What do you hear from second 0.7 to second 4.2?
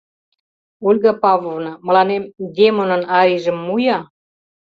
Ольга Павловна, мыланем «Демонын» арийжым му-я...